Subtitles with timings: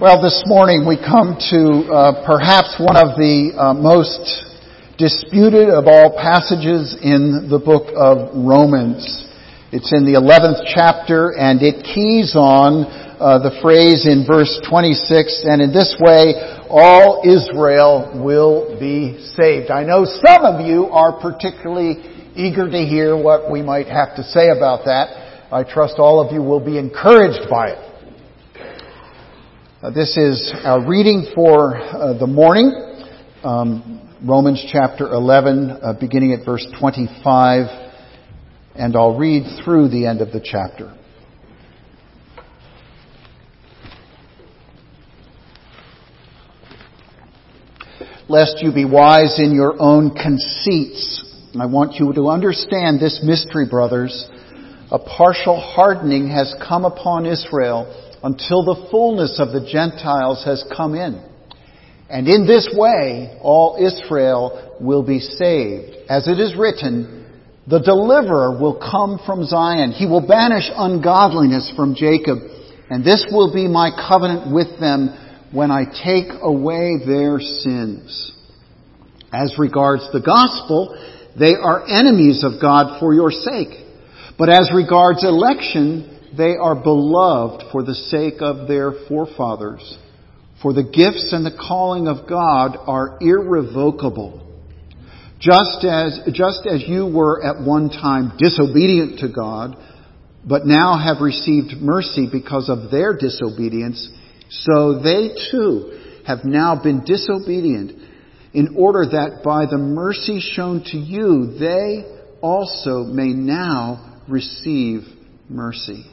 [0.00, 4.42] Well, this morning we come to uh, perhaps one of the uh, most
[4.98, 9.06] disputed of all passages in the book of Romans.
[9.70, 12.90] It's in the 11th chapter and it keys on
[13.22, 19.70] uh, the phrase in verse 26, and in this way all Israel will be saved.
[19.70, 22.02] I know some of you are particularly
[22.34, 25.54] eager to hear what we might have to say about that.
[25.54, 27.93] I trust all of you will be encouraged by it.
[29.84, 32.72] Uh, this is our reading for uh, the morning,
[33.42, 37.66] um, Romans chapter 11, uh, beginning at verse 25,
[38.76, 40.96] and I'll read through the end of the chapter.
[48.26, 51.50] Lest you be wise in your own conceits.
[51.60, 54.30] I want you to understand this mystery, brothers.
[54.90, 60.94] A partial hardening has come upon Israel until the fullness of the Gentiles has come
[60.94, 61.22] in.
[62.08, 65.94] And in this way, all Israel will be saved.
[66.08, 67.28] As it is written,
[67.68, 69.92] the deliverer will come from Zion.
[69.92, 72.38] He will banish ungodliness from Jacob.
[72.88, 75.12] And this will be my covenant with them
[75.52, 78.32] when I take away their sins.
[79.32, 80.96] As regards the gospel,
[81.38, 83.84] they are enemies of God for your sake.
[84.38, 89.98] But as regards election, they are beloved for the sake of their forefathers.
[90.62, 94.40] For the gifts and the calling of God are irrevocable.
[95.38, 99.76] Just as, just as you were at one time disobedient to God,
[100.46, 104.08] but now have received mercy because of their disobedience,
[104.48, 107.92] so they too have now been disobedient
[108.54, 112.04] in order that by the mercy shown to you, they
[112.40, 115.02] also may now receive
[115.48, 116.06] mercy.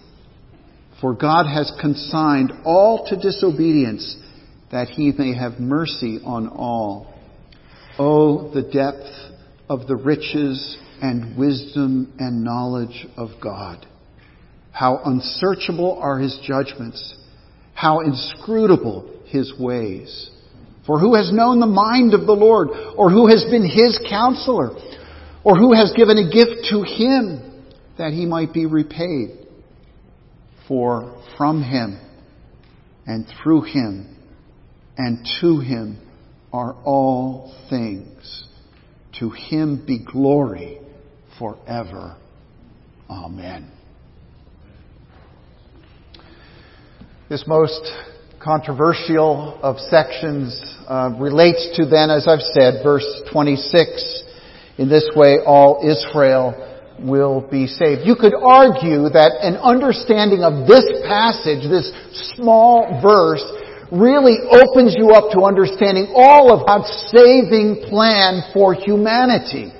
[1.02, 4.16] For God has consigned all to disobedience
[4.72, 7.14] that he may have mercy on all.
[7.98, 9.10] Oh, the depth
[9.68, 13.86] of the riches and wisdom and knowledge of God.
[14.72, 17.18] How unsearchable are his judgments.
[17.74, 20.30] How inscrutable his ways.
[20.86, 22.70] For who has known the mind of the Lord?
[22.96, 24.70] Or who has been his counselor?
[25.44, 27.64] Or who has given a gift to him
[27.98, 29.41] that he might be repaid?
[30.72, 32.00] For from him
[33.06, 34.16] and through him
[34.96, 36.00] and to him
[36.54, 38.46] are all things.
[39.20, 40.80] To him be glory
[41.38, 42.16] forever.
[43.10, 43.70] Amen.
[47.28, 47.92] This most
[48.42, 50.58] controversial of sections
[50.88, 54.24] uh, relates to then, as I've said, verse 26.
[54.78, 56.71] In this way, all Israel
[57.04, 58.02] will be saved.
[58.06, 61.92] You could argue that an understanding of this passage, this
[62.36, 63.44] small verse,
[63.92, 69.74] really opens you up to understanding all of God's saving plan for humanity.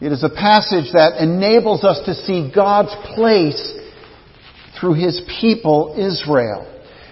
[0.00, 3.74] It is a passage that enables us to see God's place
[4.78, 6.66] through His people, Israel.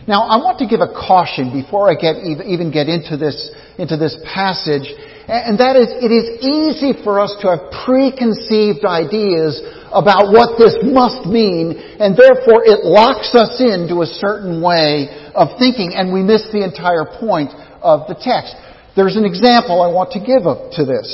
[0.06, 3.96] Now, I want to give a caution before I get even get into this, into
[3.96, 4.86] this passage
[5.26, 9.58] and that is, it is easy for us to have preconceived ideas
[9.90, 15.58] about what this must mean, and therefore it locks us into a certain way of
[15.58, 17.50] thinking, and we miss the entire point
[17.82, 18.54] of the text.
[18.94, 21.10] There's an example I want to give up to this.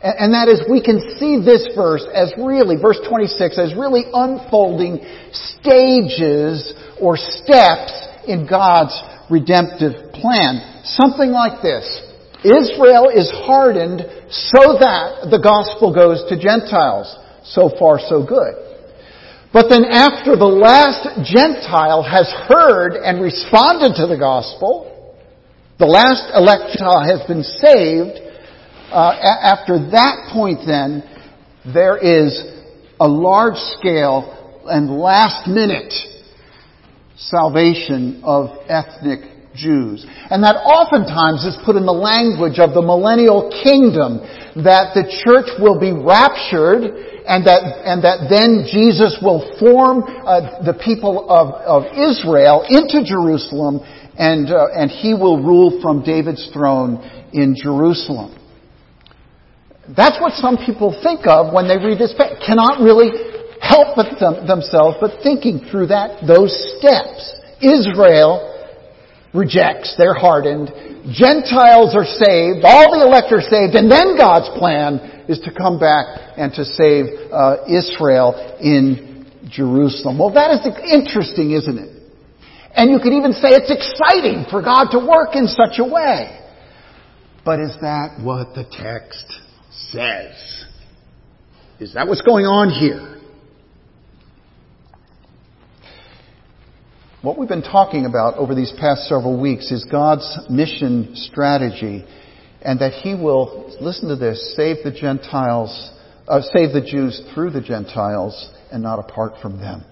[0.00, 5.02] And that is, we can see this verse as really, verse 26, as really unfolding
[5.34, 6.70] stages
[7.02, 7.90] or steps
[8.30, 8.94] in God's
[9.28, 10.82] redemptive plan.
[10.86, 12.07] Something like this.
[12.44, 14.00] Israel is hardened
[14.30, 17.10] so that the gospel goes to Gentiles.
[17.44, 18.54] So far, so good.
[19.52, 25.16] But then after the last Gentile has heard and responded to the gospel,
[25.78, 28.20] the last elect Gentile has been saved,
[28.92, 31.02] uh, after that point then,
[31.72, 32.44] there is
[33.00, 35.92] a large scale and last minute
[37.16, 40.06] salvation of ethnic Jews.
[40.30, 44.22] And that oftentimes is put in the language of the millennial kingdom,
[44.62, 46.86] that the church will be raptured
[47.26, 53.02] and that, and that then Jesus will form uh, the people of, of Israel into
[53.04, 53.82] Jerusalem
[54.18, 56.98] and, uh, and he will rule from David's throne
[57.32, 58.34] in Jerusalem.
[59.94, 62.42] That's what some people think of when they read this passage.
[62.44, 63.14] Cannot really
[63.62, 67.34] help but them, themselves but thinking through that, those steps.
[67.62, 68.57] Israel
[69.34, 70.68] rejects, they're hardened.
[71.12, 75.78] Gentiles are saved, all the elect are saved, and then God's plan is to come
[75.78, 80.18] back and to save uh, Israel in Jerusalem.
[80.18, 81.98] Well, that is interesting, isn't it?
[82.74, 86.38] And you could even say it's exciting for God to work in such a way.
[87.44, 89.26] But is that what the text
[89.90, 90.64] says?
[91.80, 93.17] Is that what's going on here?
[97.20, 102.04] What we've been talking about over these past several weeks is God's mission strategy
[102.62, 105.90] and that He will, listen to this, save the Gentiles,
[106.28, 109.84] uh, save the Jews through the Gentiles and not apart from them.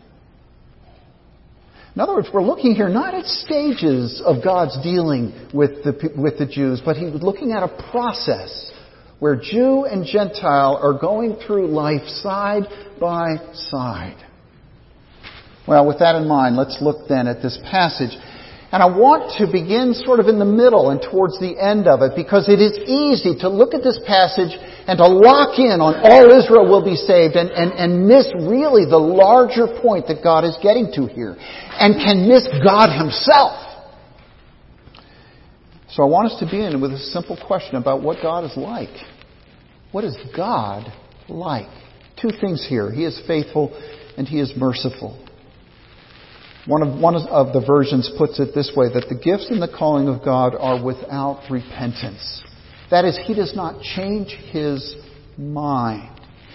[1.96, 6.38] In other words, we're looking here not at stages of God's dealing with the, with
[6.38, 8.70] the Jews, but He's looking at a process
[9.18, 12.64] where Jew and Gentile are going through life side
[13.00, 14.25] by side.
[15.66, 18.16] Well, with that in mind, let's look then at this passage
[18.72, 22.02] and I want to begin sort of in the middle and towards the end of
[22.02, 24.52] it because it is easy to look at this passage
[24.90, 28.82] and to lock in on all Israel will be saved and, and, and miss really
[28.84, 33.54] the larger point that God is getting to here and can miss God Himself.
[35.88, 38.92] So I want us to begin with a simple question about what God is like.
[39.92, 40.92] What is God
[41.28, 41.70] like?
[42.20, 42.90] Two things here.
[42.90, 43.72] He is faithful
[44.18, 45.25] and He is merciful.
[46.66, 49.68] One of, one of the versions puts it this way, that the gifts and the
[49.68, 52.42] calling of God are without repentance.
[52.90, 54.96] That is, He does not change His
[55.38, 56.10] mind.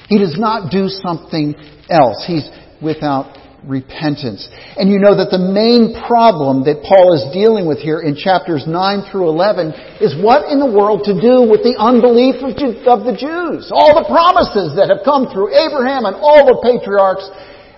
[0.10, 1.56] He does not do something
[1.90, 2.26] else.
[2.28, 2.50] He's
[2.84, 4.50] without repentance.
[4.76, 8.66] And you know that the main problem that Paul is dealing with here in chapters
[8.66, 8.74] 9
[9.08, 13.70] through 11 is what in the world to do with the unbelief of, the Jews.
[13.70, 17.30] All the promises that have come through Abraham and all the patriarchs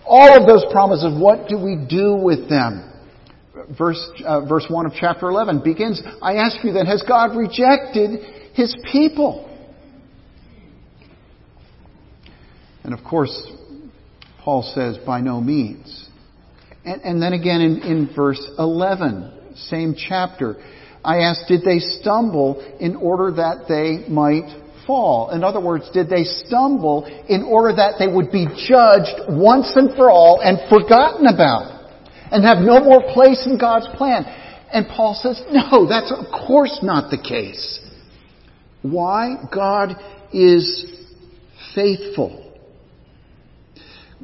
[0.06, 2.90] all of those promises, what do we do with them?
[3.78, 8.20] Verse, uh, verse 1 of chapter 11 begins, I ask you then, has God rejected
[8.54, 9.50] His people?
[12.84, 13.52] And of course,
[14.40, 16.10] Paul says, by no means.
[16.84, 20.56] And, and then again in, in verse 11, same chapter,
[21.04, 25.32] I ask, did they stumble in order that they might fall?
[25.32, 29.96] In other words, did they stumble in order that they would be judged once and
[29.96, 31.84] for all and forgotten about
[32.32, 34.24] and have no more place in God's plan?
[34.72, 37.80] And Paul says, no, that's of course not the case.
[38.82, 39.36] Why?
[39.54, 39.96] God
[40.34, 40.86] is
[41.76, 42.40] faithful.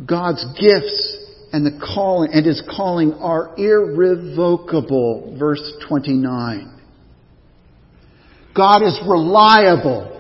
[0.06, 1.18] God's gifts
[1.52, 5.36] and the calling and his calling are irrevocable.
[5.38, 6.80] Verse 29.
[8.56, 10.19] God is reliable.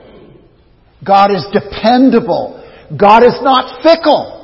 [1.05, 2.55] God is dependable.
[2.97, 4.35] God is not fickle.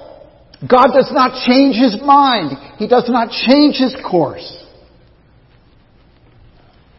[0.61, 2.57] God does not change his mind.
[2.77, 4.63] He does not change his course.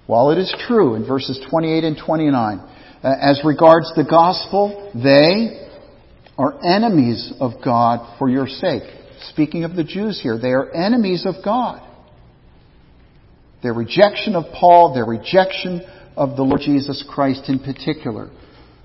[0.06, 5.66] While it is true in verses 28 and 29, uh, as regards the gospel, they
[6.38, 8.82] are enemies of God for your sake.
[9.30, 11.82] Speaking of the Jews here, they are enemies of God.
[13.62, 15.80] Their rejection of Paul, their rejection
[16.14, 18.30] of the Lord Jesus Christ in particular.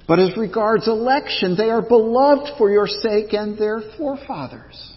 [0.08, 4.94] But as regards election, they are beloved for your sake and their forefathers.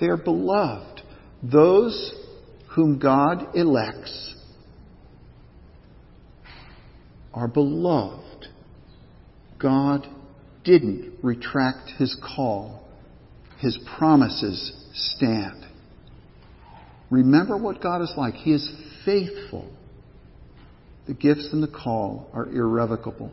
[0.00, 1.02] They are beloved.
[1.42, 2.12] Those
[2.74, 4.34] whom God elects
[7.32, 8.46] are beloved.
[9.58, 10.06] God
[10.64, 12.84] didn't retract his call.
[13.60, 15.64] His promises stand.
[17.10, 18.34] Remember what God is like.
[18.34, 18.70] He is
[19.04, 19.68] faithful
[21.08, 23.32] the gifts and the call are irrevocable.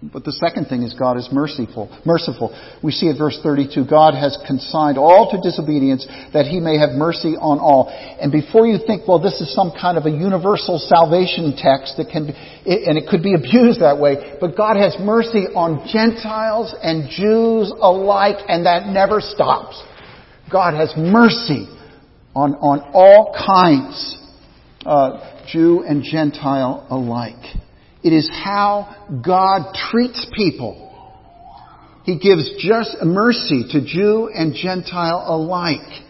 [0.00, 1.90] But the second thing is God is merciful.
[2.06, 2.54] Merciful.
[2.84, 6.90] We see at verse 32, God has consigned all to disobedience that he may have
[6.90, 7.90] mercy on all.
[7.90, 12.14] And before you think, well, this is some kind of a universal salvation text that
[12.14, 16.72] can be, and it could be abused that way, but God has mercy on Gentiles
[16.80, 19.82] and Jews alike, and that never stops.
[20.46, 21.66] God has mercy
[22.36, 24.14] on, on all kinds.
[24.86, 27.56] Uh, Jew and Gentile alike.
[28.02, 30.84] It is how God treats people.
[32.04, 36.04] He gives just mercy to Jew and Gentile alike.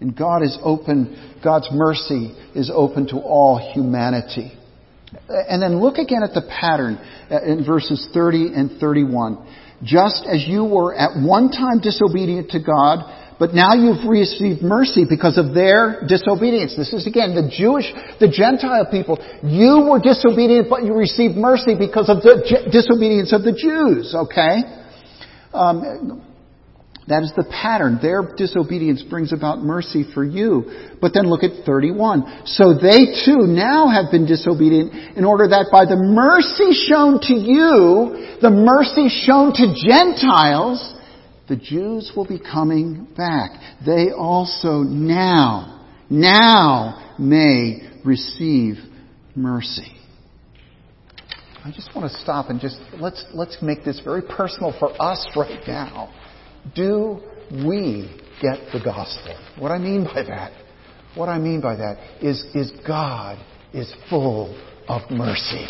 [0.00, 4.52] And God is open, God's mercy is open to all humanity.
[5.28, 6.96] And then look again at the pattern
[7.30, 9.46] uh, in verses 30 and 31.
[9.82, 13.04] Just as you were at one time disobedient to God,
[13.38, 16.76] but now you've received mercy because of their disobedience.
[16.76, 17.88] This is again the Jewish,
[18.20, 19.16] the Gentile people.
[19.42, 24.14] You were disobedient, but you received mercy because of the disobedience of the Jews.
[24.14, 24.68] Okay?
[25.54, 26.22] Um,
[27.10, 27.98] that is the pattern.
[28.00, 30.94] Their disobedience brings about mercy for you.
[31.00, 32.46] But then look at 31.
[32.46, 37.34] So they too now have been disobedient in order that by the mercy shown to
[37.34, 40.94] you, the mercy shown to Gentiles,
[41.48, 43.50] The Jews will be coming back.
[43.84, 48.76] They also now, now may receive
[49.34, 49.96] mercy.
[51.64, 55.28] I just want to stop and just let's let's make this very personal for us
[55.36, 56.10] right now.
[56.74, 59.36] Do we get the gospel?
[59.58, 60.52] What I mean by that,
[61.14, 63.38] what I mean by that is is God
[63.72, 64.56] is full
[64.88, 65.66] of mercy.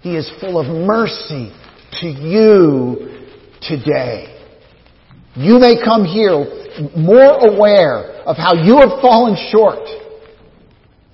[0.00, 1.52] He is full of mercy
[2.00, 3.26] to you
[3.62, 4.32] today.
[5.34, 6.44] You may come here
[6.96, 9.86] more aware of how you have fallen short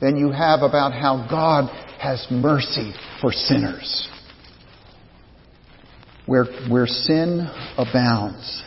[0.00, 4.08] than you have about how God has mercy for sinners.
[6.26, 8.62] Where, where sin abounds,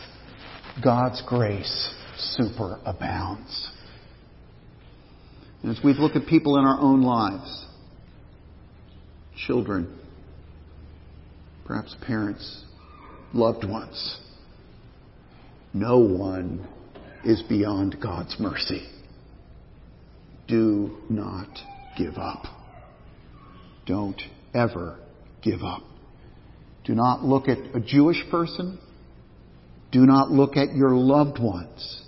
[0.82, 1.94] God's grace
[2.38, 3.68] superabounds.
[5.62, 7.66] And as we look at people in our own lives,
[9.46, 9.98] children,
[11.64, 12.64] perhaps parents,
[13.32, 14.20] loved ones,
[15.72, 16.66] no one
[17.24, 18.86] is beyond God's mercy.
[20.46, 21.48] Do not
[21.98, 22.44] give up.
[23.86, 24.20] Don't
[24.54, 24.98] ever
[25.42, 25.82] give up.
[26.86, 28.78] Do not look at a Jewish person.
[29.90, 32.02] Do not look at your loved ones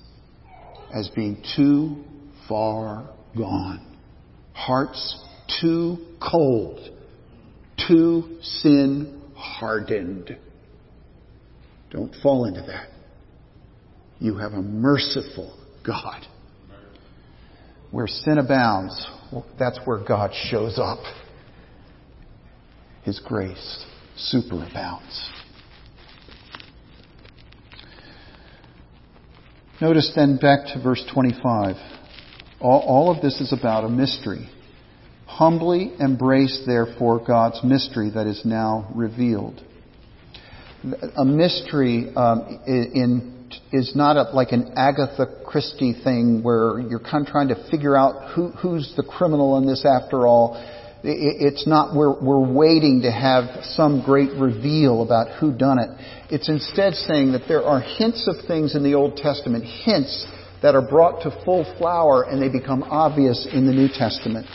[0.95, 2.05] as being too
[2.49, 3.85] far gone.
[4.53, 5.21] Hearts
[5.61, 6.79] too cold.
[7.89, 10.37] Too sin hardened.
[11.91, 12.89] Don't fall into that.
[14.21, 16.25] You have a merciful God.
[17.91, 19.07] Where sin abounds,
[19.59, 20.99] that's where God shows up.
[23.03, 23.87] His grace
[24.19, 25.31] superabounds.
[29.81, 31.77] Notice then back to verse 25.
[32.61, 34.49] All, all, of this is about a mystery.
[35.27, 39.63] Humbly embrace, therefore, God's mystery that is now revealed.
[41.17, 47.25] A mystery um, in, is not a, like an Agatha Christie thing where you're kind
[47.25, 50.57] of trying to figure out who, who's the criminal in this after all.
[51.05, 55.91] It's not we're, we're waiting to have some great reveal about who done it.
[56.31, 60.27] It's instead saying that there are hints of things in the Old Testament, hints
[60.61, 64.47] that are brought to full flower and they become obvious in the New Testament.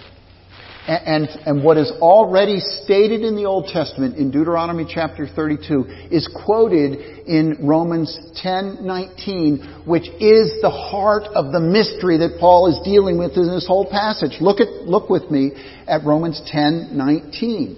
[0.85, 6.27] And, and, what is already stated in the Old Testament in Deuteronomy chapter 32 is
[6.45, 13.17] quoted in Romans 10:19, which is the heart of the mystery that Paul is dealing
[13.17, 14.41] with in this whole passage.
[14.41, 15.51] Look at look with me
[15.87, 17.77] at Romans 10:19.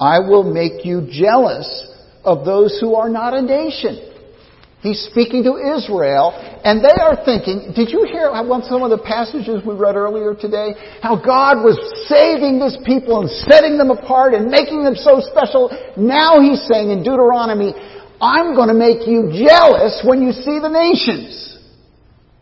[0.00, 1.86] I will make you jealous
[2.24, 4.00] of those who are not a nation.
[4.82, 8.34] He's speaking to Israel, and they are thinking, did you hear
[8.66, 10.74] some of the passages we read earlier today?
[10.98, 11.78] How God was
[12.10, 15.70] saving this people and setting them apart and making them so special.
[15.94, 17.78] Now he's saying in Deuteronomy,
[18.18, 21.62] I'm going to make you jealous when you see the nations.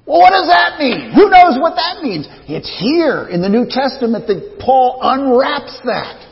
[0.08, 1.12] Well, what does that mean?
[1.12, 2.24] Who knows what that means?
[2.48, 6.24] It's here in the New Testament that Paul unwraps that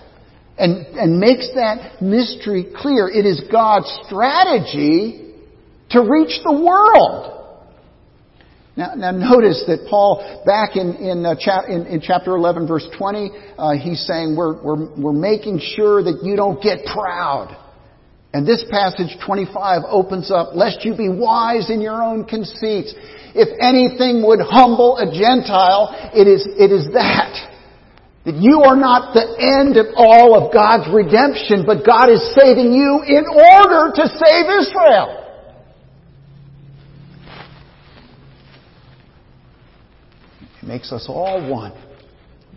[0.56, 3.12] and, and makes that mystery clear.
[3.12, 5.27] It is God's strategy
[5.90, 7.38] to reach the world.
[8.78, 11.34] Now, now notice that Paul, back in, in, uh,
[11.66, 16.22] in, in chapter 11, verse 20, uh, he's saying we're, we're, we're making sure that
[16.22, 17.58] you don't get proud.
[18.32, 22.94] And this passage 25 opens up, lest you be wise in your own conceits.
[23.34, 27.34] If anything would humble a Gentile, it is, it is that.
[28.30, 32.70] That you are not the end of all of God's redemption, but God is saving
[32.70, 35.17] you in order to save Israel.
[40.68, 41.72] Makes us all one.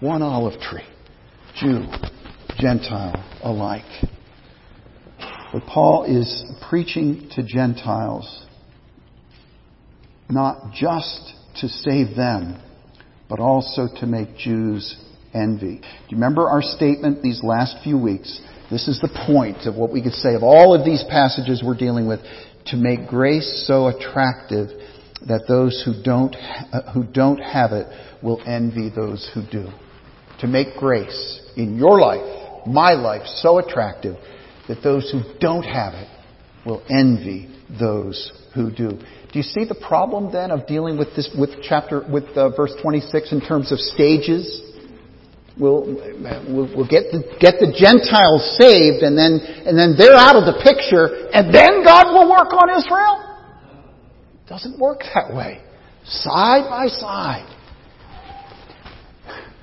[0.02, 0.86] One olive tree.
[1.56, 1.86] Jew,
[2.58, 3.86] Gentile alike.
[5.54, 8.46] But Paul is preaching to Gentiles
[10.30, 12.62] not just to save them,
[13.30, 14.98] but also to make Jews
[15.34, 15.78] envy.
[15.78, 18.40] Do you remember our statement these last few weeks?
[18.70, 21.78] This is the point of what we could say of all of these passages we're
[21.78, 22.22] dealing with.
[22.68, 24.70] To make grace so attractive
[25.28, 27.88] that those who don't, uh, who don't have it
[28.24, 29.68] will envy those who do.
[30.40, 34.16] To make grace in your life, my life, so attractive
[34.68, 36.08] that those who don't have it
[36.66, 37.50] will envy
[37.80, 38.90] those who do.
[38.90, 42.74] Do you see the problem then of dealing with this, with chapter, with uh, verse
[42.82, 44.62] 26 in terms of stages?
[45.60, 45.84] We'll,
[46.48, 50.48] we'll, we'll, get the, get the Gentiles saved and then, and then they're out of
[50.48, 53.31] the picture and then God will work on Israel?
[54.52, 55.62] Doesn't work that way.
[56.04, 57.48] Side by side.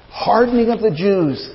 [0.09, 1.47] Hardening of the Jews.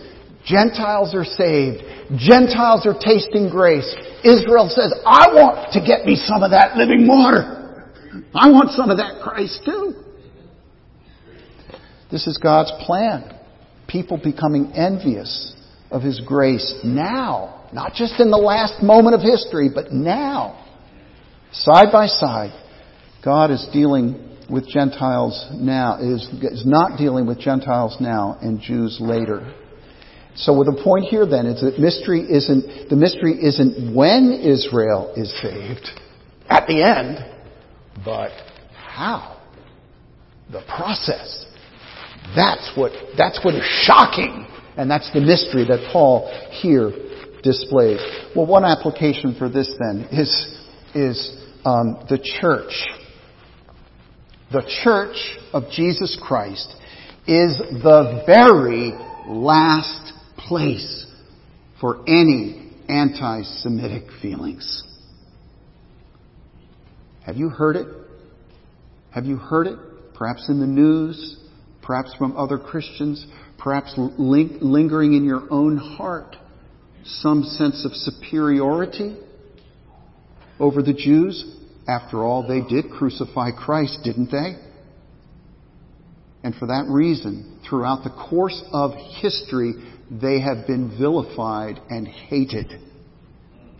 [0.46, 1.82] Gentiles are saved.
[2.16, 3.90] Gentiles are tasting grace.
[4.24, 7.90] Israel says, I want to get me some of that living water.
[8.36, 9.96] I want some of that Christ too.
[12.12, 13.36] This is God's plan.
[13.88, 15.56] People becoming envious
[15.90, 17.68] of His grace now.
[17.74, 20.60] Not just in the last moment of history, but now.
[21.52, 22.52] Side by side,
[23.24, 28.98] God is dealing with Gentiles now, is, is not dealing with Gentiles now and Jews
[29.00, 29.54] later.
[30.36, 35.32] So the point here then is that mystery isn't, the mystery isn't when Israel is
[35.42, 35.88] saved
[36.50, 37.20] at the end,
[38.04, 38.32] but
[38.76, 39.40] how.
[40.52, 41.46] The process.
[42.36, 44.48] That's what, that's what is shocking.
[44.76, 46.92] And that's the mystery that Paul here
[47.44, 48.00] displays.
[48.36, 50.60] Well, one application for this then is,
[50.96, 52.74] is um, the church.
[54.54, 55.16] The church
[55.52, 56.76] of Jesus Christ
[57.26, 58.92] is the very
[59.28, 61.08] last place
[61.82, 64.84] for any anti-Semitic feelings.
[67.26, 67.88] Have you heard it?
[69.10, 69.80] Have you heard it?
[70.14, 71.38] Perhaps in the news,
[71.82, 73.26] perhaps from other Christians,
[73.58, 76.36] perhaps lingering in your own heart,
[77.04, 79.18] some sense of superiority
[80.60, 81.44] over the Jews.
[81.88, 84.56] After all, they did crucify Christ, didn't they?
[86.44, 89.74] And for that reason, throughout the course of history,
[90.10, 92.68] they have been vilified and hated.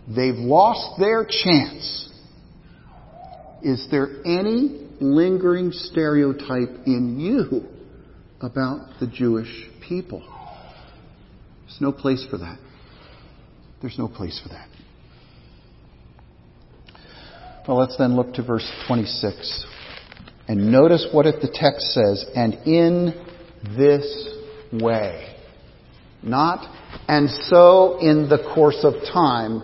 [0.08, 2.10] They've lost their chance.
[3.62, 7.66] Is there any lingering stereotype in you
[8.40, 10.20] about the Jewish people?
[11.66, 12.58] There's no place for that.
[13.80, 14.68] There's no place for that.
[17.66, 19.66] Well, let's then look to verse 26.
[20.48, 23.14] And notice what it, the text says, and in
[23.76, 24.28] this
[24.72, 25.34] way.
[26.22, 26.70] Not,
[27.08, 29.62] and so in the course of time,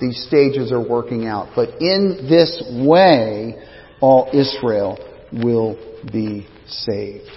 [0.00, 1.50] these stages are working out.
[1.56, 3.54] But in this way,
[4.00, 4.98] all Israel
[5.32, 5.76] will
[6.12, 7.30] be saved.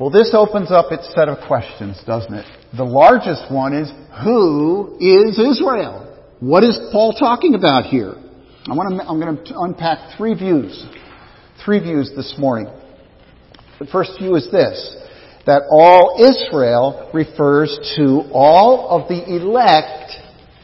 [0.00, 2.46] Well, this opens up its set of questions, doesn't it?
[2.76, 3.92] The largest one is,
[4.24, 6.10] who is Israel?
[6.40, 8.14] What is Paul talking about here?
[8.66, 10.86] I want to, I'm going to unpack three views.
[11.64, 12.72] Three views this morning.
[13.78, 14.96] The first view is this
[15.44, 20.16] that all Israel refers to all of the elect,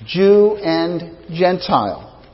[0.07, 2.25] Jew and Gentile.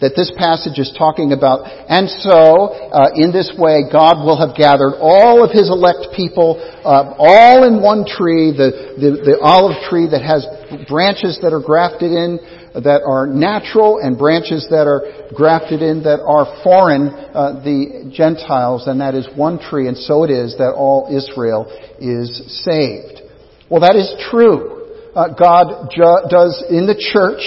[0.00, 4.58] That this passage is talking about, and so, uh, in this way, God will have
[4.58, 9.78] gathered all of His elect people, uh, all in one tree, the, the, the olive
[9.86, 10.42] tree that has
[10.90, 12.42] branches that are grafted in,
[12.74, 18.86] that are natural and branches that are grafted in that are foreign, uh, the Gentiles,
[18.86, 21.68] and that is one tree, and so it is that all Israel
[22.00, 23.20] is saved.
[23.68, 25.12] Well, that is true.
[25.14, 27.44] Uh, God ju- does in the church,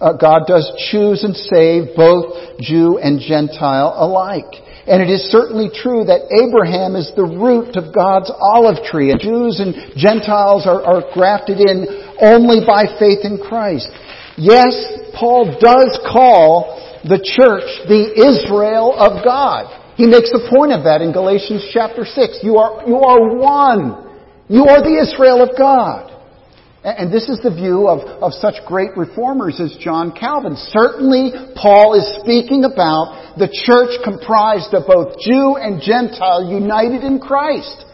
[0.00, 4.50] uh, God does choose and save both Jew and Gentile alike.
[4.86, 9.20] And it is certainly true that Abraham is the root of God's olive tree, and
[9.20, 11.86] Jews and Gentiles are, are grafted in
[12.18, 13.86] only by faith in Christ.
[14.40, 14.72] Yes,
[15.12, 19.68] Paul does call the church the Israel of God.
[20.00, 22.40] He makes a point of that in Galatians chapter 6.
[22.40, 24.16] You are, you are one.
[24.48, 26.08] You are the Israel of God.
[26.82, 30.56] And this is the view of, of such great reformers as John Calvin.
[30.72, 37.20] Certainly, Paul is speaking about the church comprised of both Jew and Gentile united in
[37.20, 37.84] Christ.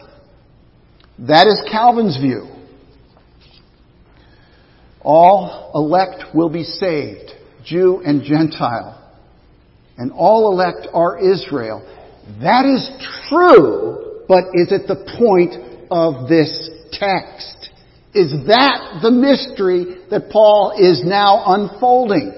[1.19, 2.56] That is Calvin's view.
[5.07, 7.31] All elect will be saved,
[7.63, 9.09] Jew and Gentile.
[9.97, 11.79] And all elect are Israel.
[12.41, 12.85] That is
[13.29, 17.69] true, but is it the point of this text?
[18.13, 22.33] Is that the mystery that Paul is now unfolding?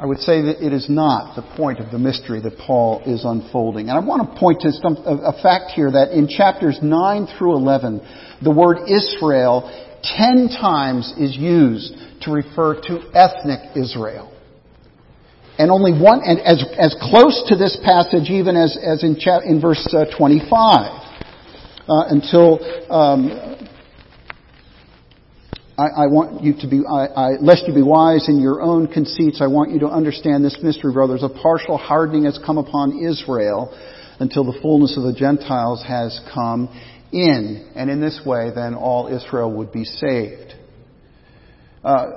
[0.00, 3.24] I would say that it is not the point of the mystery that Paul is
[3.24, 3.88] unfolding.
[3.88, 7.54] And I want to point to some, a, fact here that in chapters 9 through
[7.54, 8.00] 11,
[8.42, 14.32] the word Israel ten times is used to refer to ethnic Israel.
[15.58, 19.40] And only one, and as, as close to this passage even as, as in, cha-
[19.40, 20.48] in verse uh, 25,
[21.88, 22.58] uh, until
[22.90, 23.52] um,
[25.76, 28.92] I, I, want you to be, I, I, lest you be wise in your own
[28.92, 31.22] conceits, I want you to understand this mystery, brothers.
[31.22, 33.76] A partial hardening has come upon Israel
[34.20, 36.68] until the fullness of the Gentiles has come
[37.12, 40.54] in, and in this way, then all Israel would be saved.
[41.84, 42.10] Uh,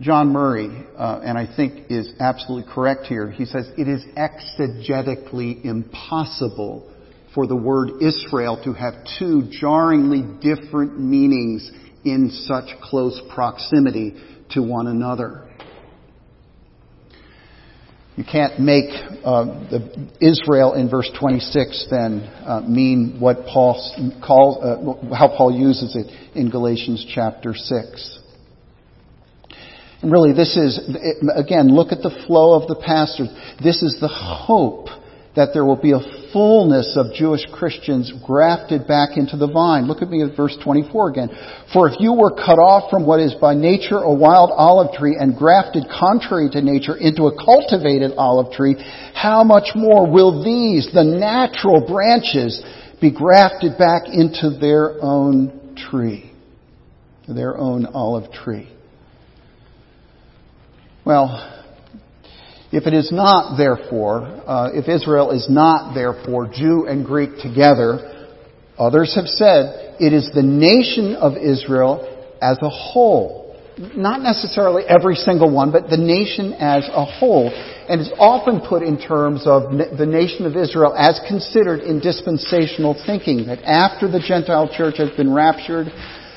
[0.00, 5.64] John Murray, uh, and I think is absolutely correct here, he says it is exegetically
[5.64, 6.90] impossible
[7.34, 11.70] for the word Israel to have two jarringly different meanings
[12.04, 14.14] in such close proximity
[14.50, 15.49] to one another.
[18.20, 18.90] You can't make
[19.24, 23.80] uh, the Israel in verse 26 then uh, mean what Paul
[24.22, 28.18] calls, uh, how Paul uses it in Galatians chapter 6.
[30.02, 30.80] And really, this is,
[31.34, 33.30] again, look at the flow of the pastors.
[33.64, 34.88] This is the hope
[35.36, 36.00] that there will be a
[36.32, 39.86] fullness of Jewish Christians grafted back into the vine.
[39.86, 41.28] Look at me at verse 24 again.
[41.72, 45.16] For if you were cut off from what is by nature a wild olive tree
[45.18, 48.74] and grafted contrary to nature into a cultivated olive tree,
[49.14, 52.60] how much more will these, the natural branches,
[53.00, 56.32] be grafted back into their own tree?
[57.28, 58.68] Their own olive tree.
[61.04, 61.59] Well,
[62.72, 68.30] if it is not, therefore, uh, if Israel is not, therefore, Jew and Greek together,
[68.78, 72.06] others have said it is the nation of Israel
[72.40, 73.56] as a whole.
[73.76, 77.50] Not necessarily every single one, but the nation as a whole.
[77.88, 82.94] And is often put in terms of the nation of Israel as considered in dispensational
[83.06, 85.88] thinking, that after the Gentile church has been raptured,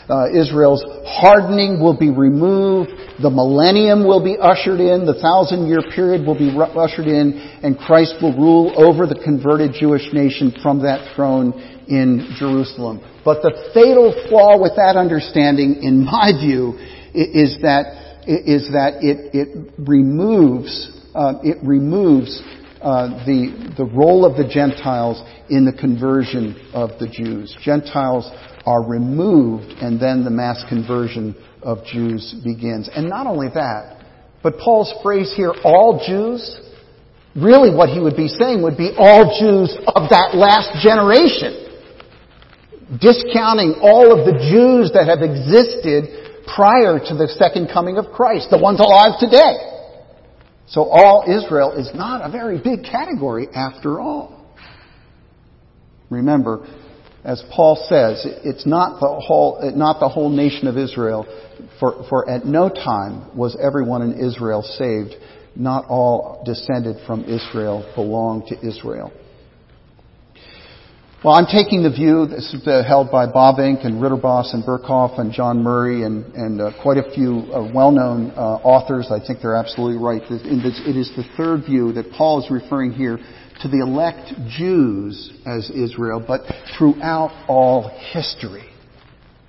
[0.09, 2.91] uh, Israel's hardening will be removed.
[3.21, 5.05] The millennium will be ushered in.
[5.05, 9.73] The thousand year period will be ushered in and Christ will rule over the converted
[9.79, 11.53] Jewish nation from that throne
[11.87, 12.99] in Jerusalem.
[13.23, 16.75] But the fatal flaw with that understanding, in my view,
[17.13, 22.41] is that, is that it, it removes, uh, it removes
[22.81, 27.55] uh, the, the role of the Gentiles in the conversion of the Jews.
[27.63, 28.29] Gentiles
[28.65, 32.89] are removed and then the mass conversion of Jews begins.
[32.93, 34.05] And not only that,
[34.41, 36.59] but Paul's phrase here, all Jews,
[37.35, 41.59] really what he would be saying would be all Jews of that last generation.
[42.99, 48.49] Discounting all of the Jews that have existed prior to the second coming of Christ,
[48.51, 49.71] the ones alive today.
[50.67, 54.53] So all Israel is not a very big category after all.
[56.09, 56.67] Remember,
[57.23, 61.25] as Paul says, it's not the whole, not the whole nation of Israel,
[61.79, 65.15] for, for at no time was everyone in Israel saved.
[65.55, 69.13] Not all descended from Israel belong to Israel.
[71.23, 75.17] Well, I'm taking the view, this is uh, held by Bavinck and Ridderbos and Berkhof
[75.21, 79.07] and John Murray and, and uh, quite a few uh, well-known uh, authors.
[79.09, 80.21] I think they're absolutely right.
[80.29, 83.19] It is the third view that Paul is referring here
[83.61, 86.41] to the elect Jews as Israel, but
[86.77, 88.69] throughout all history.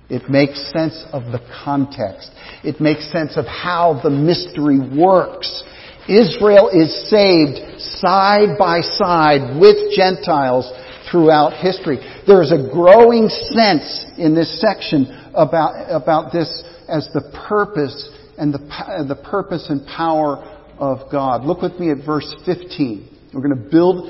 [0.09, 2.29] It makes sense of the context.
[2.63, 5.63] It makes sense of how the mystery works.
[6.07, 10.71] Israel is saved side by side with Gentiles
[11.09, 11.97] throughout history.
[12.27, 18.53] There is a growing sense in this section about, about this as the purpose and
[18.53, 18.59] the,
[19.07, 20.37] the purpose and power
[20.77, 21.43] of God.
[21.45, 23.14] Look with me at verse 15.
[23.35, 24.07] We're going to build,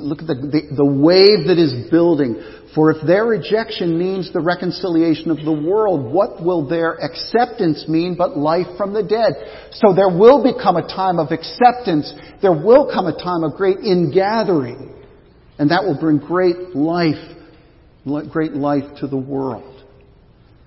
[0.00, 2.42] look at the, the, the wave that is building.
[2.74, 8.16] For if their rejection means the reconciliation of the world, what will their acceptance mean
[8.16, 9.68] but life from the dead?
[9.72, 12.10] So there will become a time of acceptance.
[12.40, 14.94] There will come a time of great ingathering.
[15.58, 17.20] And that will bring great life,
[18.30, 19.84] great life to the world.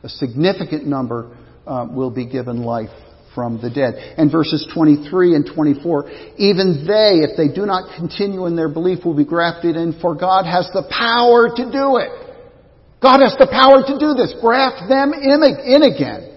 [0.03, 2.91] A significant number uh, will be given life
[3.35, 3.93] from the dead.
[4.17, 9.05] And verses 23 and 24, even they, if they do not continue in their belief,
[9.05, 12.09] will be grafted in, for God has the power to do it.
[13.03, 14.33] God has the power to do this.
[14.41, 16.31] Graft them in again.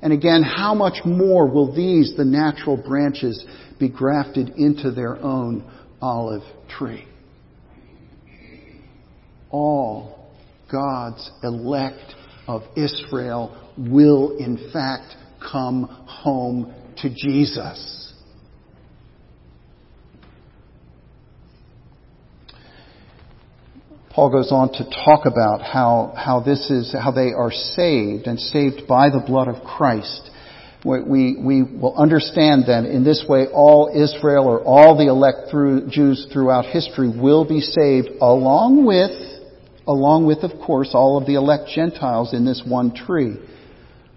[0.00, 3.44] And again, how much more will these, the natural branches,
[3.80, 5.68] be grafted into their own
[6.00, 7.06] olive tree?
[9.50, 10.30] All
[10.70, 12.14] God's elect
[12.46, 15.16] of Israel will in fact
[15.50, 18.04] come home to Jesus.
[24.14, 28.38] Paul goes on to talk about how, how this is, how they are saved and
[28.38, 30.30] saved by the blood of Christ.
[30.84, 35.88] We, we will understand then in this way all Israel or all the elect through,
[35.88, 39.10] Jews throughout history will be saved along with,
[39.88, 43.34] along with of course all of the elect Gentiles in this one tree.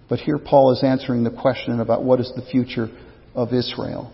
[0.09, 2.89] But here Paul is answering the question about what is the future
[3.35, 4.13] of Israel.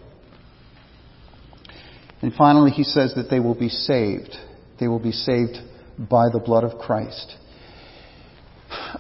[2.22, 4.36] And finally, he says that they will be saved.
[4.80, 5.58] They will be saved
[5.98, 7.36] by the blood of Christ.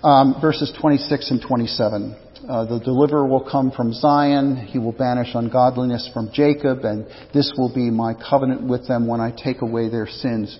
[0.03, 2.15] Um, verses 26 and 27.
[2.47, 4.57] Uh, the deliverer will come from Zion.
[4.57, 9.21] He will banish ungodliness from Jacob, and this will be my covenant with them when
[9.21, 10.59] I take away their sins.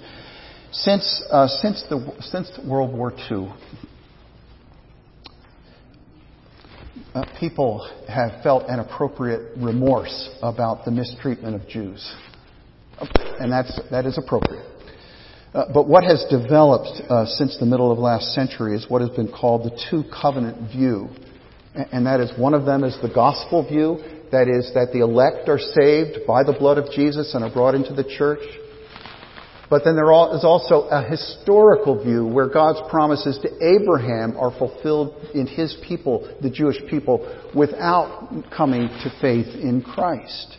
[0.72, 3.52] Since, uh, since, the, since World War II,
[7.13, 12.13] uh, people have felt an appropriate remorse about the mistreatment of Jews.
[13.39, 14.65] And that's, that is appropriate.
[15.54, 19.12] Uh, but what has developed uh, since the middle of last century is what has
[19.12, 21.10] been called the two covenant view.
[21.76, 23.97] And that is one of them is the gospel view,
[24.32, 27.76] that is that the elect are saved by the blood of Jesus and are brought
[27.76, 28.41] into the church.
[29.69, 35.15] But then there is also a historical view where God's promises to Abraham are fulfilled
[35.34, 37.19] in his people, the Jewish people,
[37.56, 40.58] without coming to faith in Christ.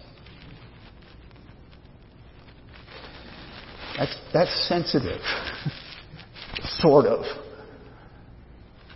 [3.96, 5.20] That's, that's sensitive.
[6.80, 7.24] sort of.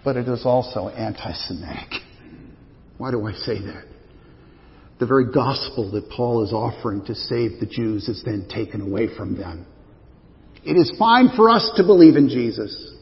[0.05, 2.03] But it is also anti-Semitic.
[2.99, 3.85] Why do I say that?
[4.99, 9.14] The very gospel that Paul is offering to save the Jews is then taken away
[9.16, 9.66] from them.
[10.64, 12.94] It is fine for us to believe in Jesus,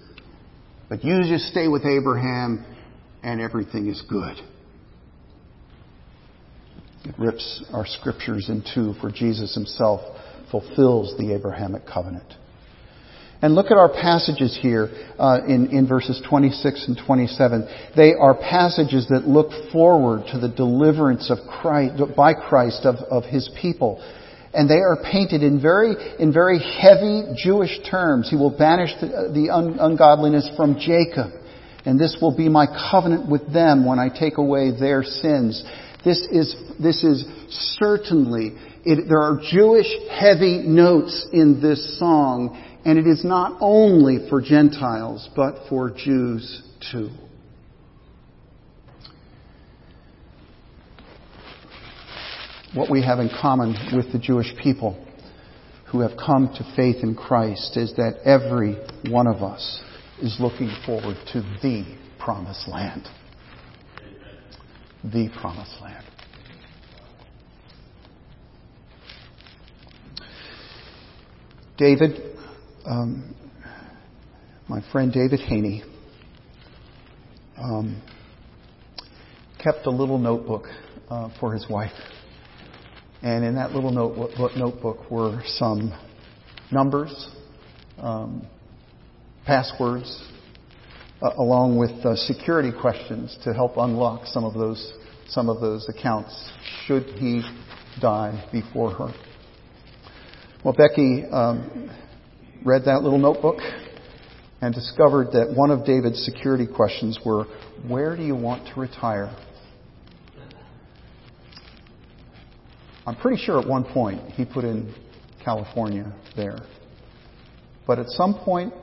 [0.89, 2.65] but you just stay with Abraham
[3.23, 4.37] and everything is good.
[7.05, 10.01] It rips our scriptures in two, for Jesus himself
[10.51, 12.33] fulfills the Abrahamic covenant.
[13.43, 14.89] And look at our passages here
[15.19, 17.93] uh, in, in verses 26 and 27.
[17.95, 23.25] They are passages that look forward to the deliverance of Christ, by Christ of, of
[23.25, 24.03] His people.
[24.57, 28.31] And they are painted in very, in very heavy Jewish terms.
[28.31, 31.31] He will banish the, the un, ungodliness from Jacob.
[31.85, 35.63] And this will be my covenant with them when I take away their sins.
[36.05, 37.25] This is, this is
[37.79, 44.29] certainly, it, there are Jewish heavy notes in this song and it is not only
[44.29, 47.11] for Gentiles, but for Jews too.
[52.77, 55.03] What we have in common with the Jewish people
[55.91, 58.77] who have come to faith in Christ is that every
[59.11, 59.81] one of us
[60.21, 61.87] is looking forward to the
[62.19, 63.09] promised land.
[65.03, 66.05] The promised land.
[71.79, 72.37] David
[72.85, 73.35] um,
[74.69, 75.83] my friend David Haney
[77.57, 78.03] um,
[79.65, 80.67] kept a little notebook
[81.09, 81.93] uh, for his wife.
[83.23, 85.99] And in that little notebook, notebook were some
[86.71, 87.31] numbers,
[87.99, 88.47] um,
[89.47, 90.23] passwords,
[91.23, 94.93] uh, along with uh, security questions to help unlock some of those
[95.29, 96.51] some of those accounts
[96.85, 97.43] should he
[98.01, 99.13] die before her.
[100.65, 101.91] Well, Becky um,
[102.65, 103.59] read that little notebook
[104.61, 107.45] and discovered that one of David's security questions were,
[107.89, 109.37] Where do you want to retire?
[113.07, 114.93] I'm pretty sure at one point he put in
[115.45, 116.59] California there.
[117.87, 118.75] But at some point,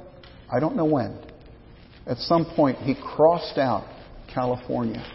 [0.50, 1.20] I don't know when,
[2.08, 3.86] at some point he crossed out
[4.34, 5.06] California.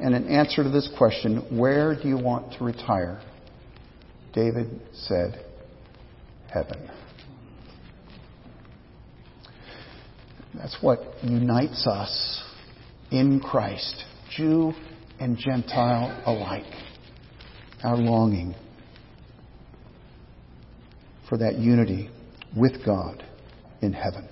[0.00, 3.22] And in answer to this question, Where do you want to retire?
[4.32, 5.44] David said,
[6.52, 6.90] Heaven.
[10.54, 12.42] That's what unites us
[13.10, 14.04] in Christ,
[14.36, 14.72] Jew
[15.20, 16.81] and Gentile alike.
[17.84, 18.54] Our longing
[21.28, 22.10] for that unity
[22.56, 23.24] with God
[23.80, 24.28] in heaven.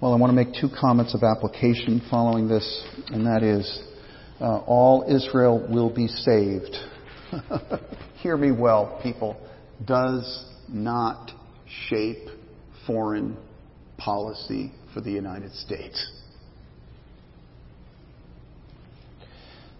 [0.00, 3.82] Well, I want to make two comments of application following this, and that is
[4.40, 6.76] uh, all Israel will be saved.
[8.22, 9.36] Hear me well, people.
[9.84, 11.32] Does not
[11.88, 12.28] shape
[12.86, 13.36] foreign
[13.98, 16.10] policy for the United States.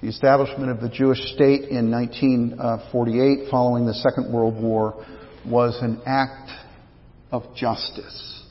[0.03, 5.07] The establishment of the Jewish state in 1948, following the Second World War,
[5.47, 6.51] was an act
[7.33, 8.43] of justice.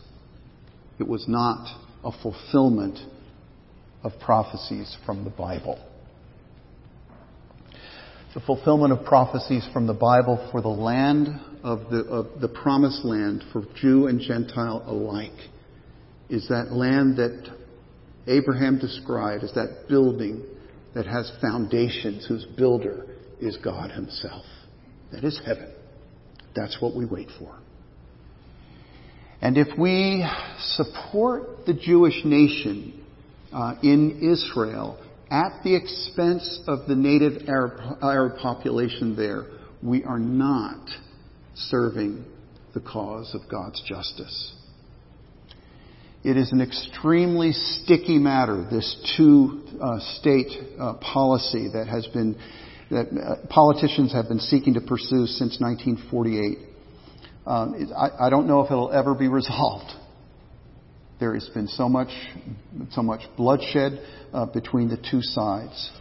[0.99, 1.67] It was not
[2.03, 2.97] a fulfillment
[4.03, 5.79] of prophecies from the Bible.
[8.33, 11.27] The fulfillment of prophecies from the Bible for the land
[11.63, 15.49] of the, of the promised land for Jew and Gentile alike
[16.27, 17.55] is that land that
[18.27, 20.43] Abraham described as that building
[20.95, 23.05] that has foundations, whose builder
[23.39, 24.45] is God Himself.
[25.11, 25.71] That is heaven.
[26.55, 27.59] That's what we wait for.
[29.41, 30.25] And if we
[30.59, 33.05] support the Jewish nation
[33.53, 34.97] uh, in Israel
[35.29, 39.43] at the expense of the native Arab, Arab population there,
[39.83, 40.87] we are not
[41.55, 42.25] serving
[42.73, 44.53] the cause of God's justice.
[46.25, 50.47] It is an extremely sticky matter, this two uh, state
[50.79, 52.35] uh, policy that has been,
[52.89, 56.57] that uh, politicians have been seeking to pursue since 1948.
[57.45, 59.91] Um, I, I don't know if it'll ever be resolved.
[61.19, 62.09] There has been so much,
[62.89, 64.01] so much bloodshed
[64.33, 65.91] uh, between the two sides.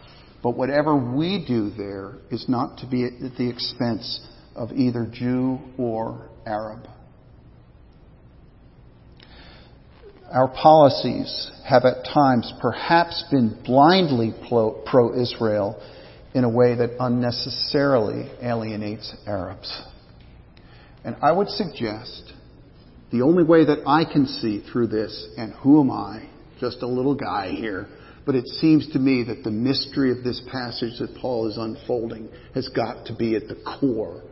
[0.41, 5.59] But whatever we do there is not to be at the expense of either Jew
[5.77, 6.87] or Arab.
[10.31, 15.81] Our policies have at times perhaps been blindly pro Israel
[16.33, 19.83] in a way that unnecessarily alienates Arabs.
[21.03, 22.33] And I would suggest
[23.11, 26.27] the only way that I can see through this, and who am I?
[26.59, 27.87] Just a little guy here.
[28.25, 32.27] But it seems to me that the mystery of this passage that Paul is unfolding
[32.55, 34.23] has got to be at the core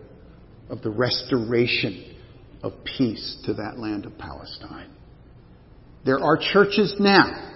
[0.69, 2.15] of the restoration
[2.63, 4.89] of peace to that land of Palestine.
[6.05, 7.51] There are churches now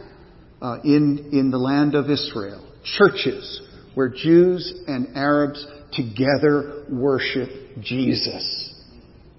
[0.61, 2.65] uh, in, in the land of Israel,
[2.97, 3.61] churches
[3.93, 7.49] where Jews and Arabs together worship
[7.81, 8.73] Jesus.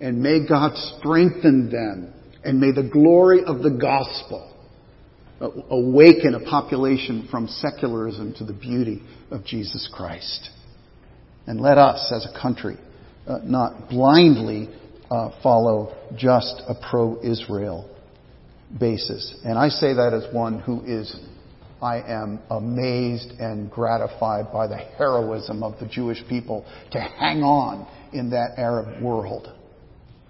[0.01, 2.13] And may God strengthen them,
[2.45, 4.55] and may the glory of the gospel
[5.41, 10.51] awaken a population from secularism to the beauty of Jesus Christ.
[11.47, 12.77] And let us, as a country,
[13.27, 14.69] uh, not blindly
[15.11, 17.89] uh, follow just a pro Israel
[18.79, 19.35] basis.
[19.45, 21.15] And I say that as one who is,
[21.81, 27.87] I am amazed and gratified by the heroism of the Jewish people to hang on
[28.13, 29.53] in that Arab world.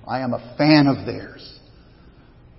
[0.06, 1.58] I am a fan of theirs.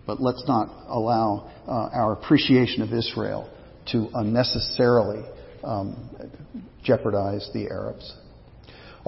[0.05, 3.49] But let's not allow uh, our appreciation of Israel
[3.91, 5.23] to unnecessarily
[5.63, 6.09] um,
[6.83, 8.15] jeopardize the Arabs.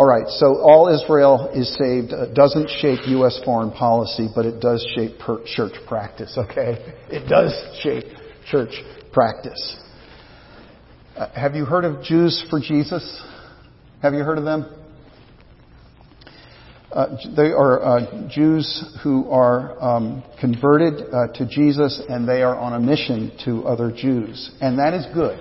[0.01, 3.39] All right, so all Israel is saved uh, doesn't shape U.S.
[3.45, 6.95] foreign policy, but it does shape church practice, okay?
[7.11, 8.05] It does shape
[8.49, 8.71] church
[9.13, 9.77] practice.
[11.15, 13.23] Uh, have you heard of Jews for Jesus?
[14.01, 14.73] Have you heard of them?
[16.91, 22.57] Uh, they are uh, Jews who are um, converted uh, to Jesus and they are
[22.57, 24.49] on a mission to other Jews.
[24.61, 25.37] And that is good.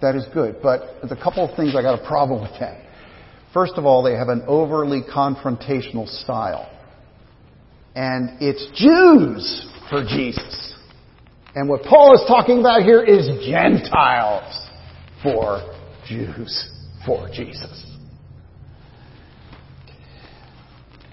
[0.00, 0.56] That is good.
[0.62, 2.83] But there's a couple of things I got a problem with that.
[3.54, 6.68] First of all, they have an overly confrontational style.
[7.94, 10.74] And it's Jews for Jesus.
[11.54, 14.68] And what Paul is talking about here is Gentiles
[15.22, 15.62] for
[16.08, 16.68] Jews
[17.06, 17.92] for Jesus.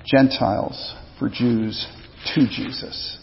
[0.04, 1.88] Gentiles for Jews
[2.34, 3.20] to Jesus.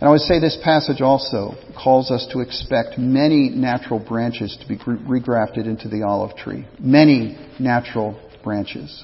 [0.00, 4.68] And I would say this passage also calls us to expect many natural branches to
[4.68, 6.66] be regrafted into the olive tree.
[6.78, 9.02] Many natural branches.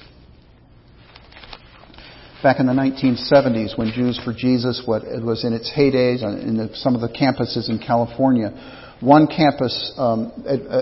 [2.41, 7.01] Back in the 1970s, when Jews for Jesus was in its heydays in some of
[7.01, 10.31] the campuses in California, one campus um,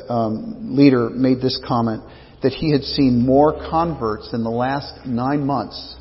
[0.09, 2.03] um, leader made this comment
[2.43, 5.95] that he had seen more converts in the last nine months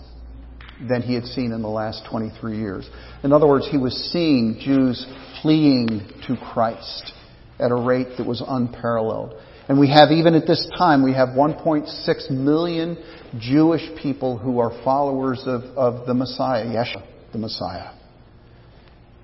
[0.89, 2.89] than he had seen in the last 23 years.
[3.23, 5.07] In other words, he was seeing Jews
[5.41, 7.13] fleeing to Christ
[7.59, 9.35] at a rate that was unparalleled.
[9.69, 13.03] And we have, even at this time, we have 1.6 million
[13.39, 17.93] Jewish people who are followers of, of the Messiah, Yeshua, the Messiah.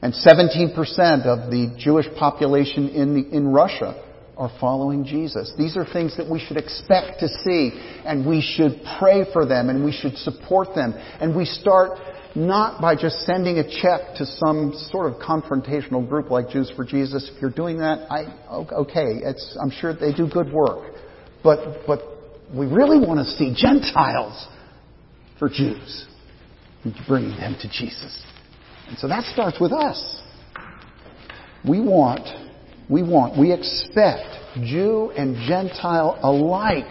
[0.01, 0.77] And 17%
[1.27, 4.05] of the Jewish population in, the, in Russia
[4.39, 5.53] are following Jesus.
[5.59, 7.73] These are things that we should expect to see,
[8.05, 10.95] and we should pray for them, and we should support them.
[11.21, 11.99] And we start
[12.37, 16.85] not by just sending a check to some sort of confrontational group like Jews for
[16.85, 17.29] Jesus.
[17.35, 19.23] If you're doing that, I, okay,
[19.61, 20.95] I'm sure they do good work.
[21.43, 22.01] But, but
[22.55, 24.47] we really want to see Gentiles
[25.39, 26.07] for Jews
[26.85, 28.25] and bringing them to Jesus.
[28.87, 30.23] And so that starts with us.
[31.69, 32.27] We want
[32.91, 36.87] we want, we expect Jew and Gentile alike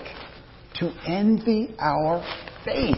[0.75, 2.23] to envy our
[2.63, 2.97] faith.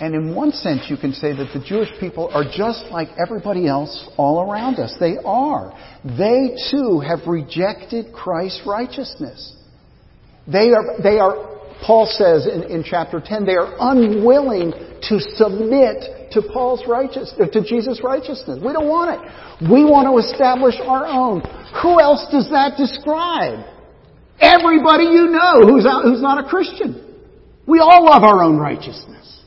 [0.00, 3.66] And in one sense, you can say that the Jewish people are just like everybody
[3.66, 4.94] else all around us.
[5.00, 5.76] They are.
[6.04, 9.56] They too have rejected Christ's righteousness.
[10.46, 16.17] They are, they are Paul says in, in chapter 10, they are unwilling to submit
[16.32, 18.58] to Paul's righteousness, uh, to Jesus' righteousness.
[18.64, 19.70] We don't want it.
[19.70, 21.40] We want to establish our own.
[21.82, 23.64] Who else does that describe?
[24.40, 27.04] Everybody you know who's, out, who's not a Christian.
[27.66, 29.42] We all love our own righteousness.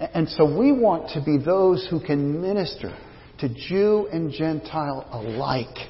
[0.00, 2.96] And so we want to be those who can minister
[3.38, 5.88] to Jew and Gentile alike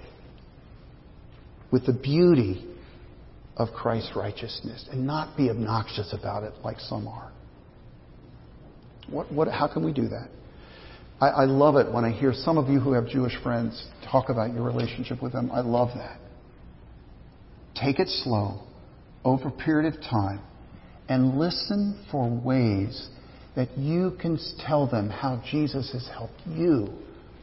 [1.70, 2.64] with the beauty
[3.56, 7.32] of Christ's righteousness and not be obnoxious about it like some are.
[9.08, 10.28] What, what, how can we do that?
[11.20, 14.28] I, I love it when I hear some of you who have Jewish friends talk
[14.28, 15.50] about your relationship with them.
[15.52, 16.18] I love that.
[17.74, 18.62] Take it slow
[19.24, 20.40] over a period of time
[21.08, 23.08] and listen for ways
[23.54, 26.88] that you can tell them how Jesus has helped you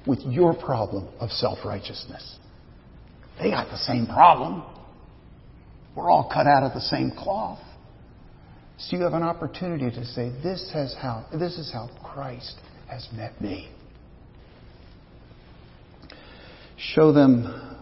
[0.05, 2.37] with your problem of self-righteousness.
[3.39, 4.63] They got the same problem.
[5.95, 7.59] We're all cut out of the same cloth.
[8.77, 12.55] So you have an opportunity to say, this, has how, this is how Christ
[12.89, 13.69] has met me.
[16.77, 17.77] Show them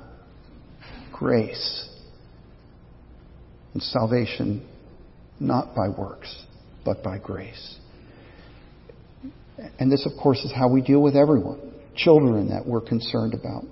[1.11, 1.89] grace
[3.73, 4.67] and salvation
[5.39, 6.45] not by works,
[6.85, 7.77] but by grace.
[9.79, 11.73] And this, of course, is how we deal with everyone.
[11.95, 13.63] Children that we're concerned about.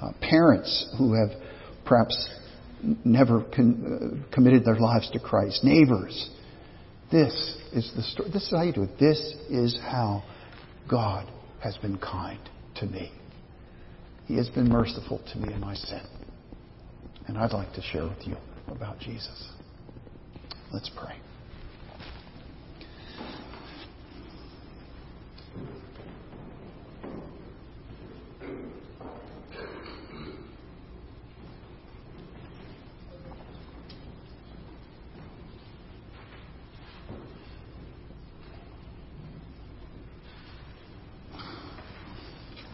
[0.00, 1.30] Uh, parents who have
[1.84, 2.28] perhaps
[3.04, 5.64] never con- uh, committed their lives to Christ.
[5.64, 6.30] Neighbors.
[7.10, 8.30] This is the story.
[8.30, 8.98] This is how you do it.
[8.98, 9.18] This
[9.50, 10.24] is how
[10.88, 11.30] God
[11.62, 12.40] has been kind
[12.76, 13.12] to me.
[14.26, 16.02] He has been merciful to me in my sin.
[17.26, 18.36] And I'd like to share with you
[18.68, 19.48] about Jesus.
[20.72, 21.21] Let's pray.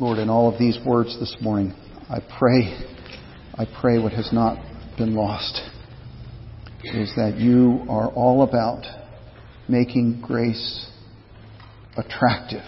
[0.01, 1.75] Lord, in all of these words this morning,
[2.09, 2.79] I pray,
[3.55, 4.65] I pray what has not
[4.97, 5.61] been lost
[6.85, 8.85] is that you are all about
[9.69, 10.89] making grace
[11.97, 12.63] attractive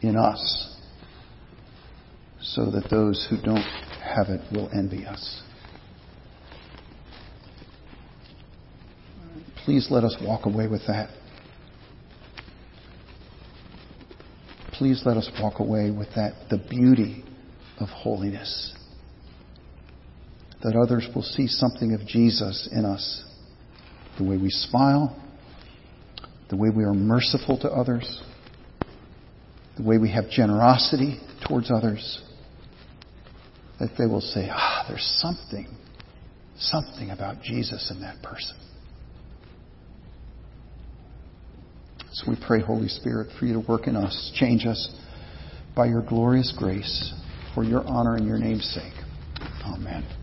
[0.00, 0.76] in us
[2.40, 3.62] so that those who don't
[4.02, 5.42] have it will envy us.
[9.64, 11.10] Please let us walk away with that.
[14.82, 17.22] Please let us walk away with that, the beauty
[17.78, 18.74] of holiness.
[20.64, 23.22] That others will see something of Jesus in us.
[24.18, 25.16] The way we smile,
[26.50, 28.24] the way we are merciful to others,
[29.76, 32.20] the way we have generosity towards others.
[33.78, 35.68] That they will say, ah, there's something,
[36.58, 38.56] something about Jesus in that person.
[42.12, 44.90] So we pray, Holy Spirit, for you to work in us, change us
[45.74, 47.14] by your glorious grace,
[47.54, 48.92] for your honor and your name's sake.
[49.64, 50.21] Amen.